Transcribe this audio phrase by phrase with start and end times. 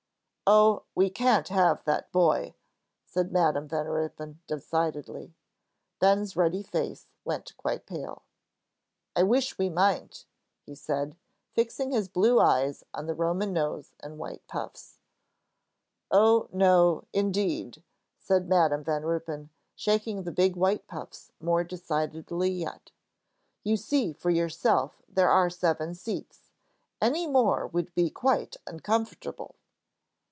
[0.53, 2.55] "Oh, we can't have that boy,"
[3.05, 5.33] said Madam Van Ruypen, decidedly.
[5.99, 8.23] Ben's ruddy face went quite pale.
[9.15, 10.25] "I wish we might,"
[10.65, 11.15] he said,
[11.53, 14.99] fixing his blue eyes on the Roman nose and white puffs.
[16.11, 17.81] "Oh, no, indeed,"
[18.19, 22.91] said Madam Van Ruypen, shaking the big white puffs more decidedly yet.
[23.63, 26.51] "You see for yourself there are seven seats.
[27.01, 29.55] Any more would be quite uncomfortable."